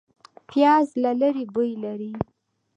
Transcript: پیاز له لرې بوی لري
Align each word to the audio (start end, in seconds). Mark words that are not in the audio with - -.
پیاز 0.49 0.87
له 1.03 1.11
لرې 1.21 1.45
بوی 1.53 1.71
لري 1.83 2.11